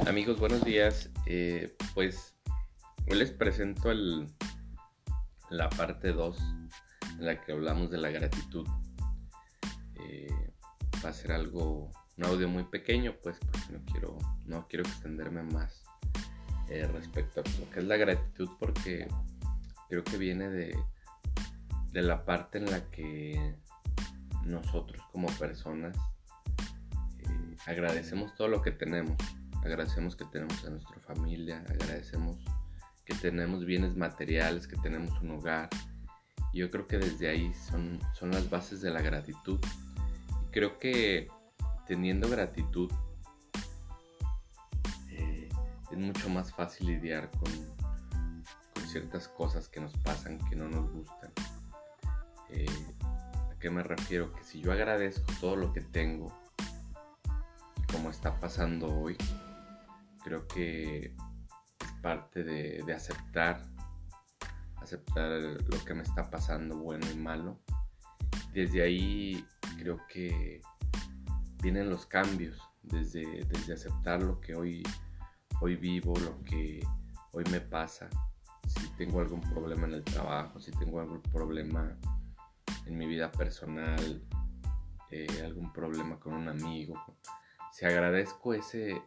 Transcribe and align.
Amigos, 0.00 0.40
buenos 0.40 0.64
días. 0.64 1.10
Eh, 1.26 1.76
pues 1.94 2.34
hoy 3.08 3.18
les 3.18 3.30
presento 3.30 3.92
la 5.50 5.68
parte 5.70 6.12
2 6.12 6.38
en 7.18 7.26
la 7.26 7.40
que 7.40 7.52
hablamos 7.52 7.90
de 7.90 7.98
la 7.98 8.10
gratitud. 8.10 8.66
Eh, 9.96 10.52
va 11.04 11.10
a 11.10 11.12
ser 11.12 11.32
algo, 11.32 11.90
un 12.16 12.24
audio 12.24 12.48
muy 12.48 12.64
pequeño, 12.64 13.14
pues 13.22 13.38
porque 13.38 13.72
no 13.72 13.84
quiero, 13.92 14.18
no 14.46 14.66
quiero 14.68 14.84
extenderme 14.88 15.42
más 15.44 15.84
eh, 16.68 16.86
respecto 16.86 17.40
a 17.40 17.60
lo 17.60 17.70
que 17.70 17.80
es 17.80 17.86
la 17.86 17.96
gratitud, 17.96 18.48
porque 18.58 19.06
creo 19.88 20.02
que 20.02 20.16
viene 20.16 20.48
de, 20.48 20.76
de 21.92 22.02
la 22.02 22.24
parte 22.24 22.58
en 22.58 22.70
la 22.70 22.90
que 22.90 23.56
nosotros 24.44 25.00
como 25.12 25.28
personas 25.38 25.96
agradecemos 27.66 28.34
todo 28.34 28.48
lo 28.48 28.62
que 28.62 28.72
tenemos 28.72 29.16
agradecemos 29.64 30.16
que 30.16 30.24
tenemos 30.24 30.64
a 30.64 30.70
nuestra 30.70 30.98
familia, 31.00 31.64
agradecemos 31.68 32.38
que 33.04 33.14
tenemos 33.14 33.64
bienes 33.64 33.96
materiales, 33.96 34.66
que 34.66 34.76
tenemos 34.76 35.20
un 35.22 35.32
hogar. 35.32 35.68
Yo 36.52 36.70
creo 36.70 36.86
que 36.86 36.98
desde 36.98 37.28
ahí 37.28 37.52
son, 37.54 38.00
son 38.14 38.30
las 38.30 38.48
bases 38.50 38.80
de 38.80 38.90
la 38.90 39.00
gratitud. 39.00 39.58
Y 40.42 40.50
creo 40.50 40.78
que 40.78 41.28
teniendo 41.86 42.28
gratitud 42.28 42.92
eh, 45.10 45.48
es 45.90 45.98
mucho 45.98 46.28
más 46.28 46.52
fácil 46.52 46.88
lidiar 46.88 47.30
con, 47.30 47.52
con, 48.74 48.86
ciertas 48.86 49.28
cosas 49.28 49.68
que 49.68 49.80
nos 49.80 49.96
pasan, 49.98 50.38
que 50.48 50.56
no 50.56 50.68
nos 50.68 50.90
gustan. 50.90 51.32
Eh, 52.50 52.66
¿A 53.50 53.58
qué 53.58 53.70
me 53.70 53.82
refiero? 53.82 54.32
Que 54.32 54.44
si 54.44 54.60
yo 54.60 54.72
agradezco 54.72 55.32
todo 55.40 55.56
lo 55.56 55.72
que 55.72 55.80
tengo 55.80 56.32
como 57.90 58.10
está 58.10 58.38
pasando 58.40 58.88
hoy, 58.88 59.16
creo 60.22 60.46
que 60.46 61.14
parte 62.00 62.42
de, 62.42 62.92
aceptar, 62.92 63.62
aceptar 64.76 65.30
lo 65.40 65.84
que 65.84 65.94
me 65.94 66.02
está 66.02 66.30
pasando, 66.30 66.76
bueno 66.76 67.06
y 67.10 67.16
malo. 67.16 67.60
Desde 68.52 68.82
ahí 68.82 69.44
creo 69.78 69.98
que 70.08 70.60
vienen 71.62 71.88
los 71.88 72.06
cambios, 72.06 72.60
desde, 72.82 73.44
desde 73.44 73.74
aceptar 73.74 74.22
lo 74.22 74.40
que 74.40 74.54
hoy, 74.54 74.82
hoy 75.60 75.76
vivo, 75.76 76.14
lo 76.18 76.42
que 76.44 76.84
hoy 77.32 77.44
me 77.50 77.60
pasa, 77.60 78.10
si 78.66 78.88
tengo 78.96 79.20
algún 79.20 79.40
problema 79.40 79.86
en 79.86 79.94
el 79.94 80.04
trabajo, 80.04 80.60
si 80.60 80.70
tengo 80.72 81.00
algún 81.00 81.22
problema 81.22 81.96
en 82.86 82.98
mi 82.98 83.06
vida 83.06 83.30
personal, 83.30 84.22
eh, 85.10 85.42
algún 85.44 85.72
problema 85.72 86.18
con 86.18 86.34
un 86.34 86.48
amigo. 86.48 86.94
Si 87.72 87.84
agradezco 87.84 88.54
ese, 88.54 89.00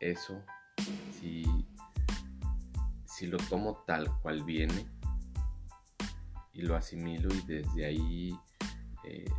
eso, 0.00 0.42
si, 1.20 1.44
si 3.04 3.26
lo 3.26 3.36
tomo 3.36 3.84
tal 3.86 4.10
cual 4.20 4.42
viene 4.44 4.88
y 6.52 6.62
lo 6.62 6.74
asimilo 6.74 7.32
y 7.34 7.40
desde 7.42 7.84
ahí 7.84 8.38
eh, 9.04 9.30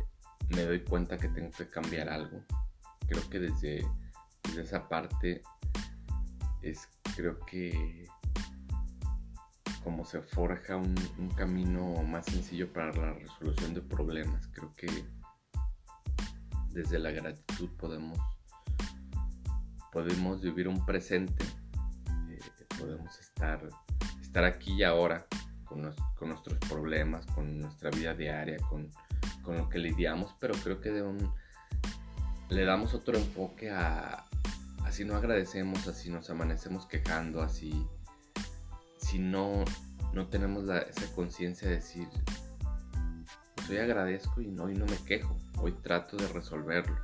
me 0.50 0.62
doy 0.62 0.80
cuenta 0.80 1.18
que 1.18 1.28
tengo 1.28 1.50
que 1.50 1.68
cambiar 1.68 2.08
algo, 2.08 2.44
creo 3.06 3.28
que 3.28 3.38
desde, 3.38 3.86
esa 4.56 4.88
parte 4.88 5.42
es 6.62 6.88
creo 7.16 7.38
que 7.40 8.06
como 9.82 10.04
se 10.04 10.22
forja 10.22 10.76
un, 10.76 10.94
camino 11.36 12.02
más 12.04 12.26
sencillo 12.26 12.72
para 12.72 12.92
la 12.92 13.14
resolución 13.14 13.74
de 13.74 13.82
problemas. 13.82 14.46
Creo 14.52 14.72
que 14.74 14.86
desde 16.68 16.98
la 16.98 17.10
gratitud 17.10 17.68
podemos 17.76 18.18
podemos 19.92 20.40
vivir 20.40 20.66
un 20.68 20.84
presente, 20.84 21.44
eh, 22.30 22.40
podemos 22.78 23.18
estar, 23.20 23.68
estar 24.20 24.44
aquí 24.44 24.72
y 24.72 24.82
ahora 24.82 25.26
con, 25.64 25.82
nuestros 26.28 26.58
problemas, 26.68 27.26
con 27.26 27.60
nuestra 27.60 27.90
vida 27.90 28.14
diaria, 28.14 28.56
con, 28.68 28.90
lo 29.46 29.68
que 29.68 29.78
lidiamos, 29.78 30.34
pero 30.40 30.54
creo 30.54 30.80
que 30.80 30.90
de 30.90 31.02
un, 31.02 31.32
le 32.48 32.64
damos 32.64 32.94
otro 32.94 33.18
enfoque 33.18 33.70
a, 33.70 34.24
así 34.84 35.04
no 35.04 35.16
agradecemos, 35.16 35.86
así 35.88 36.10
nos 36.10 36.30
amanecemos 36.30 36.86
quejando, 36.86 37.42
así 37.42 37.86
si 38.98 39.18
no, 39.18 39.64
no 40.12 40.28
tenemos 40.28 40.64
esa 40.68 41.14
conciencia 41.14 41.68
de 41.68 41.76
decir, 41.76 42.08
pues 43.56 43.68
hoy 43.68 43.78
agradezco 43.78 44.40
y 44.40 44.56
hoy 44.58 44.74
no 44.74 44.86
me 44.86 44.96
quejo, 45.04 45.36
hoy 45.58 45.72
trato 45.82 46.16
de 46.16 46.28
resolverlo. 46.28 46.96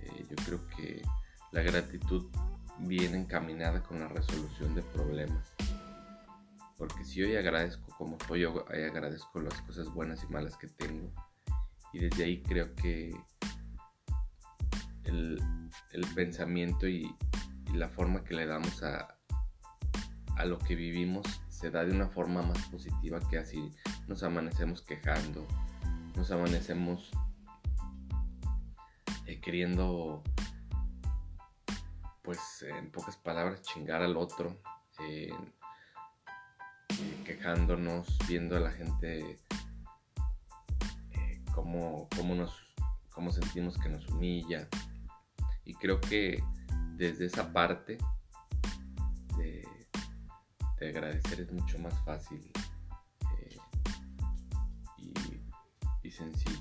Eh, 0.00 0.26
yo 0.28 0.36
creo 0.44 0.66
que 0.76 1.02
la 1.52 1.62
gratitud 1.62 2.26
viene 2.78 3.18
encaminada 3.18 3.82
con 3.82 4.00
la 4.00 4.08
resolución 4.08 4.74
de 4.74 4.82
problemas. 4.82 5.54
Porque 6.76 7.04
si 7.04 7.22
hoy 7.22 7.36
agradezco 7.36 7.94
como 7.96 8.16
estoy, 8.16 8.44
hoy 8.44 8.82
agradezco 8.88 9.40
las 9.40 9.60
cosas 9.62 9.92
buenas 9.92 10.24
y 10.24 10.32
malas 10.32 10.56
que 10.56 10.68
tengo. 10.68 11.12
Y 11.92 11.98
desde 11.98 12.24
ahí 12.24 12.42
creo 12.42 12.74
que 12.74 13.14
el, 15.04 15.42
pensamiento 16.14 16.88
y, 16.88 17.14
la 17.74 17.88
forma 17.88 18.24
que 18.24 18.34
le 18.34 18.46
damos 18.46 18.82
a, 18.82 19.16
a 20.36 20.44
lo 20.44 20.58
que 20.58 20.74
vivimos 20.74 21.24
se 21.48 21.70
da 21.70 21.84
de 21.84 21.92
una 21.92 22.08
forma 22.08 22.42
más 22.42 22.66
positiva 22.68 23.20
que 23.28 23.38
así 23.38 23.70
nos 24.08 24.24
amanecemos 24.24 24.82
quejando, 24.82 25.46
nos 26.16 26.32
amanecemos 26.32 27.10
eh, 29.26 29.40
queriendo 29.40 30.24
pues 32.30 32.62
en 32.62 32.92
pocas 32.92 33.16
palabras, 33.16 33.60
chingar 33.62 34.02
al 34.02 34.16
otro, 34.16 34.56
eh, 35.00 35.32
quejándonos, 37.24 38.06
viendo 38.28 38.56
a 38.56 38.60
la 38.60 38.70
gente 38.70 39.40
eh, 41.10 41.42
cómo, 41.52 42.08
nos, 42.36 42.54
cómo 43.12 43.32
sentimos 43.32 43.76
que 43.78 43.88
nos 43.88 44.06
humilla. 44.10 44.68
Y 45.64 45.74
creo 45.74 46.00
que 46.00 46.40
desde 46.94 47.26
esa 47.26 47.52
parte 47.52 47.98
de, 49.36 49.66
agradecer 50.80 51.40
es 51.40 51.50
mucho 51.50 51.80
más 51.80 51.94
fácil 52.04 52.48
eh, 53.38 53.58
y 56.04 56.10
sencillo. 56.12 56.59